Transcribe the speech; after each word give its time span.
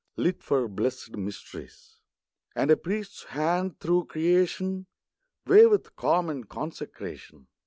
35 0.15 0.25
Lit 0.25 0.43
for 0.43 0.67
blessed 0.67 1.15
mysteries; 1.15 1.99
And 2.55 2.71
a 2.71 2.75
Priest's 2.75 3.25
Hand, 3.25 3.79
through 3.79 4.05
creation, 4.05 4.87
Waveth 5.45 5.95
calm 5.95 6.27
and 6.27 6.49
consecration. 6.49 7.45